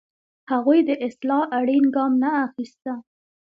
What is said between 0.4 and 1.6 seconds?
هغوی د اصلاح